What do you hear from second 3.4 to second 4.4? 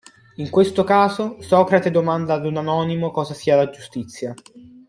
la giustizia.